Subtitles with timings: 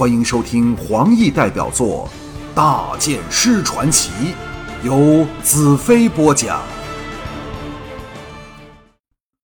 [0.00, 2.08] 欢迎收听黄奕代表作
[2.54, 4.10] 《大剑师传奇》，
[4.82, 6.66] 由子飞播讲。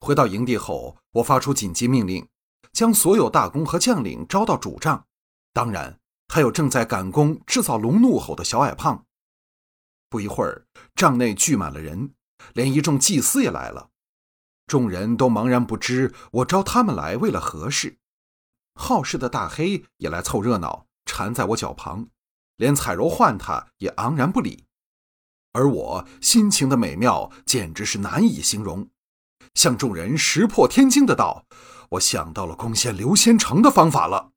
[0.00, 2.26] 回到营地后，我发出紧急命令，
[2.72, 5.04] 将所有大工和将领招到主帐，
[5.52, 5.98] 当然
[6.32, 9.04] 还有正在赶工制造龙怒吼的小矮胖。
[10.08, 10.64] 不一会儿，
[10.94, 12.12] 帐内聚满了人，
[12.54, 13.90] 连一众祭司也来了。
[14.66, 17.98] 众人都茫然不知我招他们来为了何事。
[18.76, 22.06] 好事的大黑也来凑热闹，缠在我脚旁，
[22.56, 24.66] 连彩柔唤他也昂然不理。
[25.52, 28.90] 而我心情的美妙简直是难以形容，
[29.54, 31.46] 向众人石破天惊的道
[31.90, 34.32] ：“我想到了攻陷刘仙城的方法了。”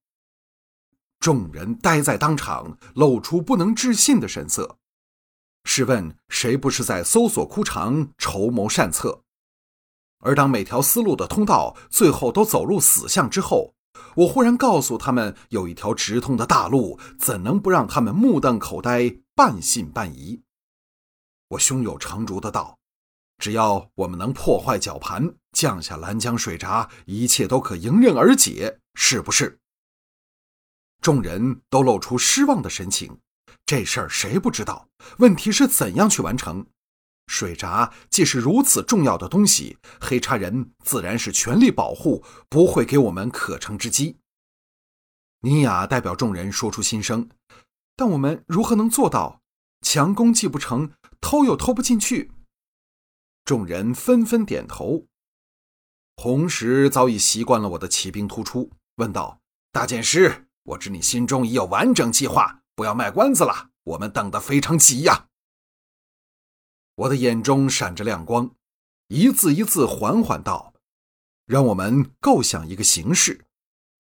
[1.20, 4.78] 众人呆在当场，露出不能置信的神色。
[5.66, 9.24] 试问谁不是在搜索枯肠、筹谋善策？
[10.20, 13.74] 而当每条思路的通道最后都走入死巷之后，
[14.16, 20.42] 我忽然告诉他们，有一条直通的大路，怎能不让他们目瞪口呆、半信半疑？
[21.50, 22.78] 我胸有成竹的道
[23.40, 29.60] ：“只要我们能破坏绞盘，降下兰江水闸，一切都可迎刃而解，是不是？”
[31.02, 33.20] 众人都露出失望的神情。
[33.66, 34.88] 这事儿谁不知道？
[35.20, 36.66] 问题是怎样去完成？
[37.40, 44.18] 水闸既是如此重要的东西，黑叉人自然是全力保护，不会给我们可乘之机。
[45.40, 47.30] 尼雅代表众人说出心声，
[47.96, 49.40] 但我们如何能做到？
[49.82, 52.30] 强攻既不成，偷又偷不进去。
[53.46, 55.06] 众人纷纷点头。
[56.18, 59.40] 红石早已习惯了我的骑兵突出，问道
[59.72, 65.28] ：“大剑师，我知你心中已有完整计划，不要卖关子了，我们等得非常急呀。”
[67.00, 68.52] 我的眼中闪着亮光，
[69.08, 70.74] 一字一字缓缓道
[71.48, 73.46] ：“让我们构想一个形式，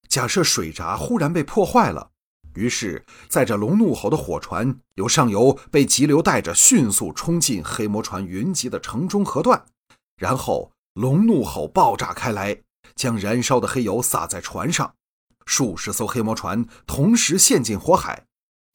[0.09, 2.11] 假设水闸忽然被破坏了，
[2.55, 9.63] 于是载着龙怒吼的火船由上游被急流带着迅速冲进黑魔船云集的城中河段，
[10.17, 12.61] 然后龙怒吼爆炸开来，
[12.95, 14.93] 将燃烧的黑油洒在船上，
[15.45, 18.25] 数十艘黑魔船同时陷进火海。”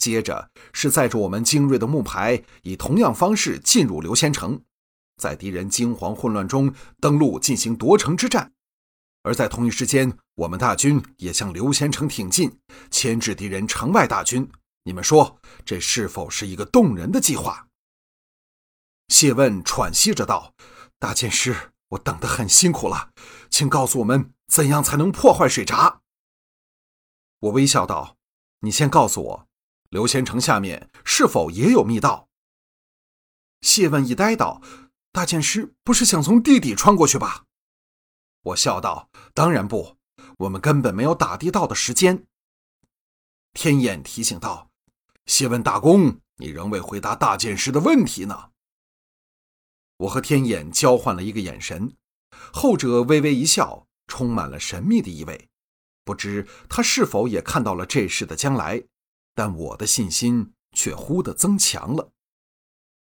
[0.04, 4.60] 接着是载着我们精锐的木牌，以同样方式进入刘仙城，
[5.16, 8.52] 在敌人惊惶混乱中登陆进行夺城之战。
[9.22, 12.58] 而在同一时间，我们大军也向刘仙城挺进，
[12.90, 14.46] 牵制敌人城外大军。
[14.82, 17.68] 你们说，这是否是一个动人的计划？
[19.08, 20.52] 谢问喘息着道
[21.00, 23.08] ：“大剑师，我等得很辛苦了，
[23.48, 26.02] 请告诉我们怎样才能破坏水闸。”
[27.40, 28.18] 我微笑道
[28.60, 29.48] ：“你先告诉我。”
[29.94, 32.28] 刘仙城下面是否也有密道？
[33.60, 34.60] 谢问一呆道
[35.14, 37.44] ：“大剑师不是想从地底穿过去吧？”
[38.42, 39.96] 我笑道：“当然不，
[40.38, 42.26] 我们根本没有打地道的时间。”
[43.54, 44.68] 天眼提醒道
[45.26, 48.50] ：“谢问大公，你仍未回答大剑师的问题呢。”
[49.98, 51.94] 我和天眼交换了一个眼神，
[52.52, 55.48] 后者微微一笑，充满了神秘的意味，
[56.04, 58.82] 不知他是否也看到了这事的将来。
[59.34, 62.12] 但我的信心却忽地增强了。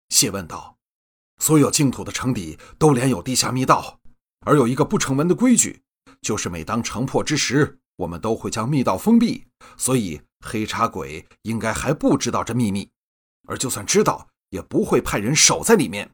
[0.09, 0.79] 谢问道
[1.39, 4.01] ：“所有净土的城底都连有地下密道，
[4.41, 5.83] 而有一个不成文的规矩，
[6.21, 9.47] 就是每当城破之时，我们都会将密道封闭。
[9.77, 12.91] 所以黑茶鬼应该还不知道这秘密，
[13.47, 16.11] 而就算知道，也不会派人守在里面。”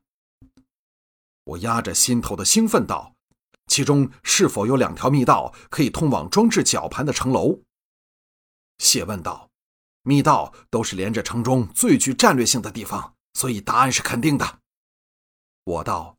[1.45, 3.15] 我压着心头的兴奋道
[3.69, 7.61] ：“其中是否有两条密道可以通往装置绞盘的城楼？”
[8.79, 9.49] 谢问道。
[10.07, 14.61] 密道都是连着城中最具战略性的地方，所以答案是肯定的。
[15.65, 16.17] 我道：“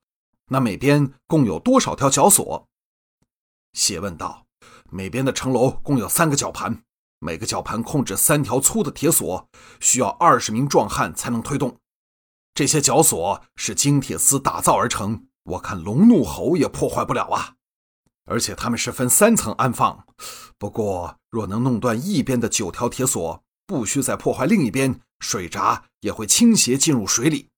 [0.51, 2.67] 那每边共有多少条绞索？”
[3.71, 4.45] 谢问道
[4.91, 6.83] ：“每边的城楼共有三个绞盘，
[7.19, 9.47] 每个绞盘控制三条粗的铁索，
[9.79, 11.77] 需要二十名壮汉才能推动。
[12.53, 17.53] 这些绞索是精铁丝打造而成，我看龙怒吼也破坏不了啊。
[18.25, 20.05] 而且他们是分三层安放。
[20.57, 27.49] 不过，若能弄断一边的九条铁索，不需再破坏另一边，水闸也会倾斜进入水里。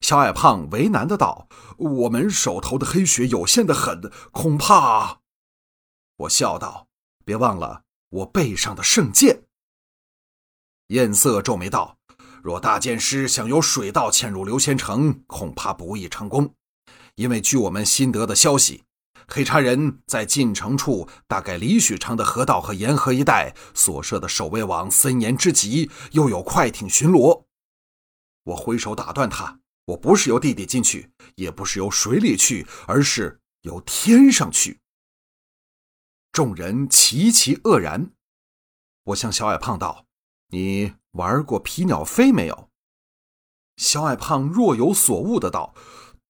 [0.00, 5.20] 小矮胖为难的道：“我们手头的黑血有限的很，恐怕……”
[6.16, 6.86] 我笑道
[7.26, 9.42] ：“别忘了我背上的圣剑。”
[10.88, 11.98] 艳色皱眉道
[12.42, 16.54] ：“若大剑师想由水道潜入流仙城，恐怕不易成功，
[17.16, 18.84] 因为据我们新得的消息。”
[19.30, 27.44] 黑茶人在进城处，大概里许长的河道和沿河一带所设的守卫网森严之极，又有快艇巡逻。
[28.44, 34.80] 我挥手打断他：“我不是由地底进去，也不是由水里去，而是由天上去。”
[36.32, 38.10] 众人齐齐愕然。
[39.04, 40.06] 我向小矮胖道
[40.48, 42.70] ：“你玩过皮鸟飞没有？”
[43.76, 45.74] 小矮胖若有所悟的道：“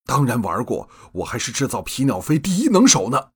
[0.09, 3.33] 当然玩过，我还是制造皮鸟飞第一能手呢。”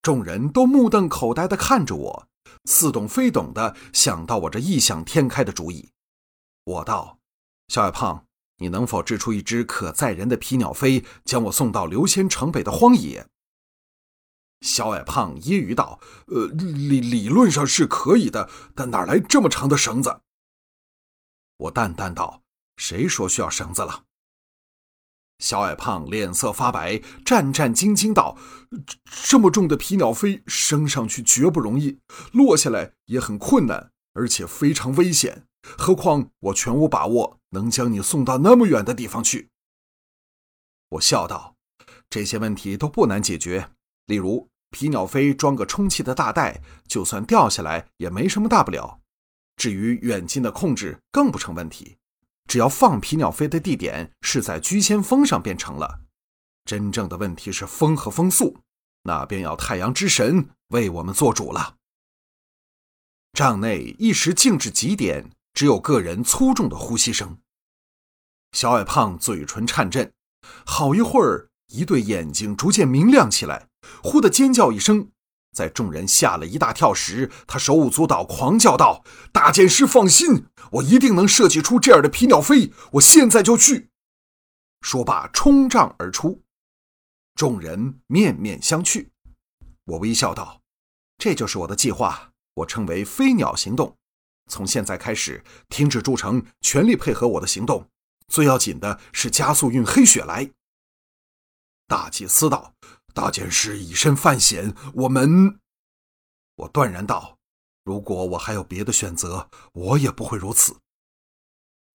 [0.00, 2.28] 众人都目瞪口呆的看着我，
[2.64, 5.90] 似懂非懂的想到我这异想天开的主意。
[6.64, 7.18] 我道
[7.68, 8.24] ：“小矮胖，
[8.56, 13.28] 你能否制出一只可载人的皮鸟飞，将我送到刘仙城北的荒野？”
[14.62, 20.22] 小矮胖揶揄道：“呃，理理论上是可以的，但哪来这么长的绳子？”
[21.58, 22.42] 我淡淡道
[22.78, 24.04] ：“谁说需要绳子了？”
[25.38, 28.36] 小矮胖脸色发白，战战兢兢道
[29.06, 32.00] ：“这么重的皮鸟飞升上去绝不容易，
[32.32, 35.44] 落下来也很困难，而且非常危险。
[35.62, 39.50] 何况我全无把握能将你送到那么远的地方去。”
[40.90, 41.54] 我笑道
[42.10, 43.70] ：“这些问题都不难解决。”
[44.06, 49.00] 例如，皮鸟飞装个充气的大袋，就算掉下来也没什么大不了。
[49.56, 51.97] 至于远近的控制，更不成问题，
[52.48, 56.00] 只要放皮鸟飞的地点是在居仙峰上便成了。
[56.64, 58.58] 真正的问题是风和风速，
[59.02, 61.76] 那便要太阳之神为我们做主了。
[63.34, 67.38] 帐内一时静至极点，只有个人粗重的呼吸声。
[68.52, 70.10] 小矮胖嘴唇颤震，
[70.64, 73.68] 好一会儿，一对眼睛逐渐明亮起来。
[74.02, 75.10] 忽的尖叫一声，
[75.58, 79.02] 在众人吓了一大跳时，他手舞足蹈，狂叫道
[79.32, 83.90] ：“大剑师放心，我一定能设计出这样的皮鸟飞，我现在就去。”
[84.82, 86.44] 说罢，冲帐而出。
[87.34, 89.08] 众人面面相觑。
[89.86, 90.60] 我微笑道
[91.18, 93.96] ：“这就是我的计划，我称为飞鸟行动。
[94.48, 97.88] 从现在开始，停止筑城，全力配合我的行动。
[98.28, 100.52] 最要紧的是加速运黑雪来。”
[101.88, 102.74] 大祭司道。
[103.14, 105.60] 大剑师以身犯险，我们，
[106.54, 107.38] 我断然道：
[107.84, 110.80] 如果我还有别的选择，我也不会如此。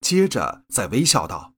[0.02, 1.54] 接着再微笑道：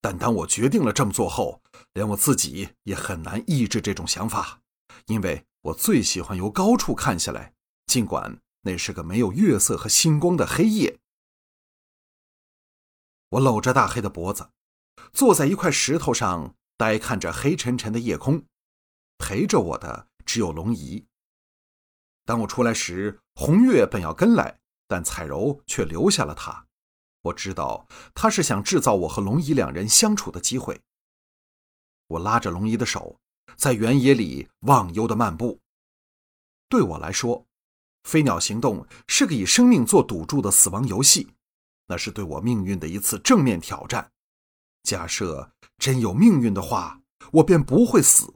[0.00, 1.62] 但当我决定了这么做后，
[1.92, 4.60] 连我自己也很难抑制这种想法，
[5.06, 7.54] 因为我最喜欢由高处看下来，
[7.86, 10.98] 尽管那是个没有月色和星光的黑夜。
[13.30, 14.50] 我搂着大黑的脖子，
[15.12, 18.44] 坐在一块石头上，呆看着黑沉沉的夜空。
[19.18, 21.06] 陪着我的只有龙姨。
[22.24, 24.58] 当我出来时，红月本要跟来，
[24.88, 26.66] 但彩柔却留下了他。
[27.22, 30.80] 我知道他是想制造我和龙姨两人相处的机会。
[32.08, 33.18] 我拉着龙姨的手，
[33.56, 35.60] 在原野里忘忧的漫步。
[36.68, 37.44] 对我来说，
[38.04, 41.28] 飞鸟行动是个以生命做赌注的死亡游戏，
[41.86, 44.12] 那是对我命运的一次正面挑战。
[44.84, 47.00] 假设真有命运的话，
[47.32, 48.35] 我便不会死。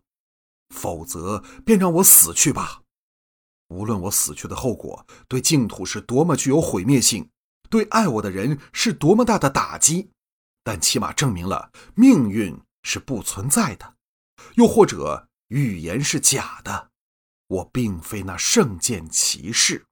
[0.71, 2.83] 否则，便让我死去吧。
[3.69, 7.31] 无论我死去的后果对净土是多么具有毁灭性，
[7.69, 10.11] 对爱我的人是多么大的打击，
[10.65, 13.95] 但起码证明了命运是不存在的，
[14.55, 16.91] 又或者预言是假的。
[17.47, 19.87] 我并非那圣剑骑士。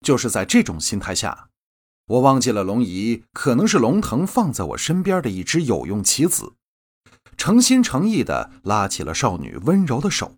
[0.00, 1.50] 就是在这种心态下，
[2.06, 6.54] 我忘记了龙姨可能是龙腾放在我身边的一只有用棋子。
[7.38, 10.36] 诚心诚意的拉起了少女温柔的手。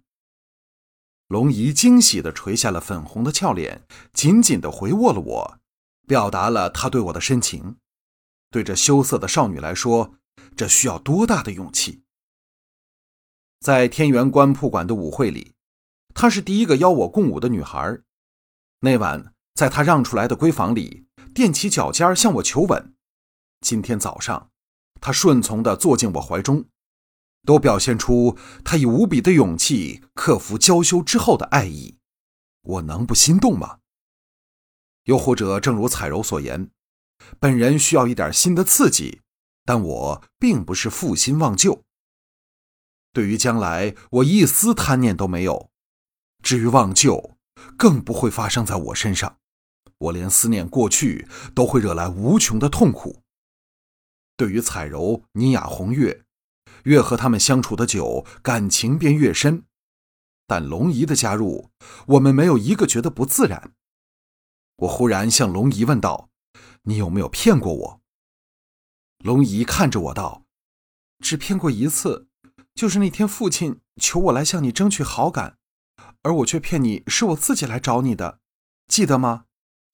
[1.26, 5.58] 龙姨惊喜的垂下了粉红的俏脸，紧紧的回握了我，
[6.06, 7.78] 表达了她对我的深情。
[8.50, 10.16] 对这羞涩的少女来说，
[10.54, 12.02] 这需要多大的勇气？
[13.60, 15.54] 在天元观铺馆的舞会里，
[16.14, 18.00] 她是第一个邀我共舞的女孩。
[18.80, 22.94] 那晚，在她让出来的闺房里，踮起脚尖向我求吻。
[23.60, 24.50] 今天早上，
[25.00, 26.66] 她顺从的坐进我怀中。
[27.44, 31.96] 都表现出他以无比的勇气克服娇羞之后的爱意，
[32.62, 33.78] 我能不心动吗？
[35.04, 36.70] 又或者，正如彩柔所言，
[37.38, 39.22] 本人需要一点新的刺激，
[39.64, 41.82] 但我并不是负心忘旧。
[43.12, 45.70] 对于将来，我一丝贪念都没有；
[46.42, 47.36] 至于忘旧，
[47.76, 49.38] 更不会发生在我身上。
[49.98, 53.22] 我连思念过去都会惹来无穷的痛苦。
[54.36, 56.24] 对于彩柔、倪雅、红月。
[56.84, 59.64] 越和他们相处的久，感情便越深。
[60.46, 61.70] 但龙姨的加入，
[62.06, 63.72] 我们没有一个觉得不自然。
[64.78, 66.30] 我忽然向龙姨问道
[66.84, 68.00] ：“你有没有骗过我？”
[69.22, 70.44] 龙姨看着我道
[71.22, 72.26] ：“只骗过一次，
[72.74, 75.58] 就是那天父亲求我来向你争取好感，
[76.22, 78.40] 而我却骗你是我自己来找你的，
[78.88, 79.44] 记得吗？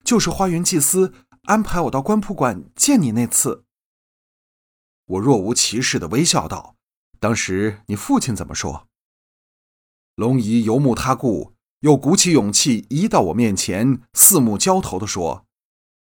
[0.05, 1.12] 就是花园祭司
[1.43, 3.64] 安排我到官铺馆见你那次。”
[5.05, 6.75] 我若无其事的微笑道。
[7.26, 8.87] 当时你父亲怎么说？
[10.14, 15.45] 龙姨游目他顾，又鼓起勇气移到我面前，四目交投地说：“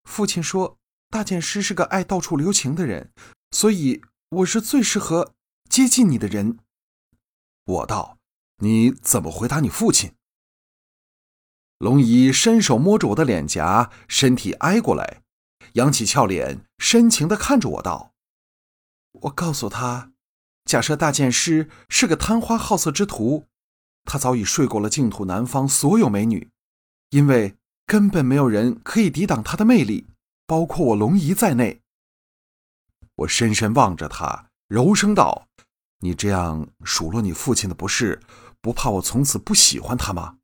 [0.09, 0.77] 父亲说，
[1.09, 3.11] 大剑师是个爱到处留情的人，
[3.51, 5.33] 所以我是最适合
[5.69, 6.57] 接近你的人。”
[7.67, 8.17] 我道
[8.63, 10.13] ：“你怎么回答你父亲？”
[11.79, 15.21] 龙姨伸手摸着我的脸颊，身体挨过来，
[15.73, 18.13] 扬起俏脸，深情地看着我道
[19.23, 20.13] ：“我告诉他，
[20.69, 23.47] 假设大剑师是个贪花好色之徒。”
[24.05, 26.51] 他早已睡过了净土南方所有美女，
[27.09, 27.55] 因为
[27.87, 30.05] 根本没有人可以抵挡他的魅力，
[30.45, 31.81] 包括我龙姨在内。
[33.15, 35.47] 我深深望着他，柔声道
[36.01, 38.21] ：“你这样数落你父亲的不是，
[38.61, 40.37] 不怕我从此不喜欢他吗？”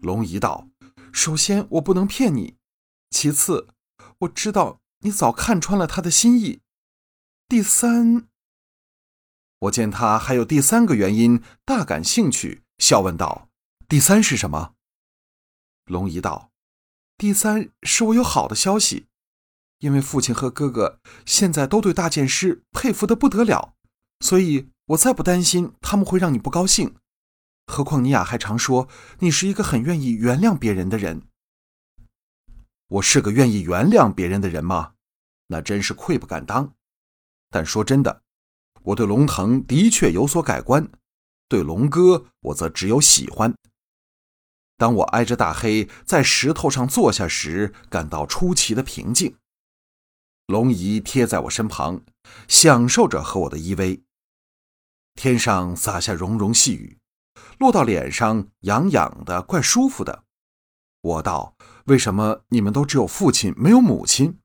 [0.00, 0.68] 龙姨道
[1.12, 2.56] ：“首先我不能骗你，
[3.10, 3.68] 其次
[4.20, 6.60] 我知道你早看穿了他的心意，
[7.48, 8.28] 第三……”
[9.64, 13.48] 我见他还有第三个原因，大感兴趣，笑问道
[13.88, 14.74] ：“第三是什么？”
[15.86, 16.50] 龙姨道
[17.16, 19.06] ：“第三是我有好的消息，
[19.78, 23.74] 因为父亲和哥哥现在都对大剑师佩服的不得了，
[24.20, 26.96] 所以我再不担心他们会让你不高兴。
[27.66, 28.88] 何况尼雅还常说
[29.20, 31.22] 你是一个很愿意原谅别人的人。
[32.88, 34.94] 我是个愿意原谅别人的人吗？
[35.46, 36.74] 那真是愧不敢当。
[37.48, 38.23] 但说真的。”
[38.84, 40.90] 我对龙腾的确有所改观，
[41.48, 43.54] 对龙哥我则只有喜欢。
[44.76, 49.36] 当我挨着大黑在石头上坐下时，感到出奇的平静。
[50.46, 52.02] 龙姨贴在我身旁，
[52.48, 54.02] 享受着和我的依偎。
[55.14, 56.98] 天上洒下融融细雨，
[57.58, 60.24] 落到脸上痒痒的，怪舒服的。
[61.00, 64.40] 我道：“为什么你们都只有父亲没有母亲？”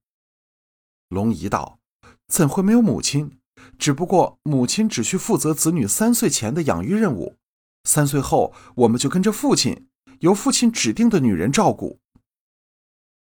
[1.10, 1.80] 龙姨道
[2.28, 3.39] ：“怎会没有母亲？”
[3.80, 7.38] 只不过母亲只需负责子女三岁前的养育任务，
[7.86, 9.88] 三岁后我们就跟着父亲，
[10.20, 11.98] 由父亲指定的女人照顾。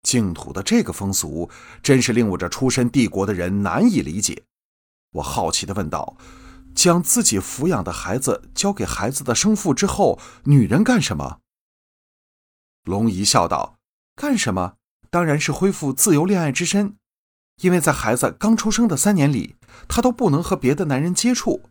[0.01, 1.49] 净土的这个风俗，
[1.83, 4.43] 真是令我这出身帝国的人难以理解。
[5.11, 6.15] 我好奇地问道
[6.73, 11.39] ：“将自己抚养的孩子交给孩子的生父之后，女人干什么？”
[12.85, 13.79] 龙姨笑道
[14.15, 14.75] ：“干什么？
[15.09, 16.95] 当然是恢复自由恋爱之身。”
[17.61, 19.55] 因为在孩子刚出生的三年里，
[19.87, 21.69] 她都不能和别的男人接触，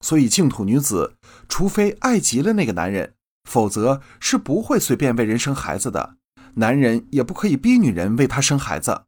[0.00, 1.16] 所以净土女子
[1.48, 3.14] 除非爱极了那个男人，
[3.48, 6.16] 否则是不会随便为人生孩子的。
[6.56, 9.04] 男人也不可以逼女人为他生孩子。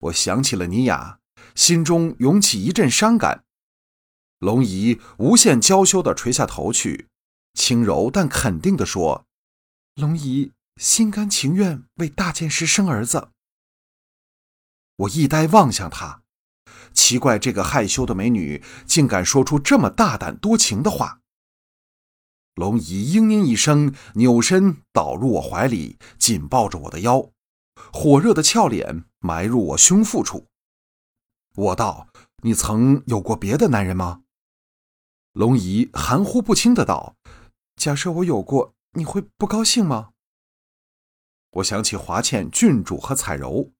[0.00, 1.20] 我想起了尼雅，
[1.54, 3.44] 心中涌起一阵伤感。
[4.40, 7.06] 龙姨无限娇羞地垂下头去，
[7.54, 9.24] 轻柔但肯定地说
[9.94, 13.30] ：“龙姨心甘情愿为大剑师生儿子。”
[14.98, 16.22] 我一呆望向她，
[16.92, 21.20] 奇怪这个害羞的美女竟敢说出这么大胆多情的话。
[22.54, 27.30] 龙姨嘤嘤一声，扭身倒入我怀里，紧抱着我的腰，
[27.92, 30.48] 火热的俏脸埋入我胸腹处。
[31.54, 32.08] 我道
[32.42, 34.22] ：“你曾有过别的男人吗？”
[35.32, 37.14] 龙姨含糊不清的道
[37.76, 40.10] ：“假设我有过，你会不高兴吗？”
[41.52, 43.70] 我想起华倩、郡主和彩柔。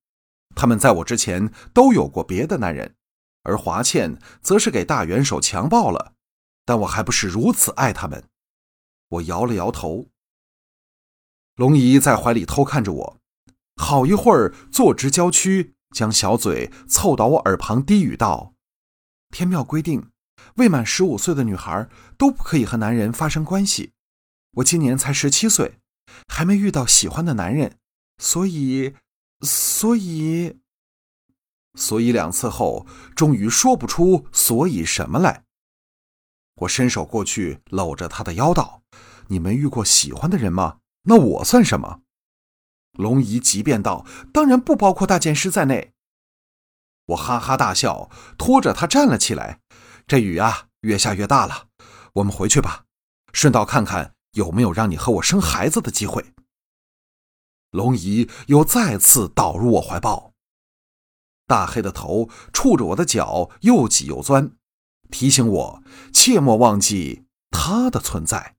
[0.60, 2.96] 他们在我之前都有过别的男人，
[3.44, 6.14] 而华倩则是给大元首强暴了，
[6.64, 8.24] 但我还不是如此爱他们。
[9.08, 10.08] 我摇了摇头。
[11.54, 13.20] 龙姨在怀里偷看着我，
[13.76, 18.54] 好一会儿坐直娇躯，将小嘴凑到我耳旁低语道
[19.30, 20.10] ：“天庙规定，
[20.56, 23.92] 未满十五岁的女孩都不可以和男人发生关系。
[24.54, 25.78] 我今年才十七岁，
[26.26, 27.78] 还没遇到喜欢的男人，
[28.18, 28.96] 所以……”
[29.42, 30.58] 所以，
[31.74, 35.44] 所以两次后，终于说不出所以什么来。
[36.62, 38.82] 我伸手过去搂着他的腰道
[39.28, 40.78] ：“你没遇过喜欢的人吗？
[41.04, 42.00] 那我算什么？”
[42.98, 44.04] 龙姨急便道
[44.34, 45.92] ：“当然不包括大剑师在内。”
[47.06, 49.60] 我哈哈大笑，拖着他站了起来。
[50.08, 51.68] 这雨啊，越下越大了，
[52.14, 52.86] 我们回去吧，
[53.32, 56.34] 顺道看看有没有让你和我生孩子的机会。
[57.70, 60.32] 龙姨又再次倒入我怀抱，
[61.46, 64.52] 大黑的头触着我的脚，又挤又钻，
[65.10, 65.82] 提醒我
[66.12, 68.57] 切莫忘记他的存在。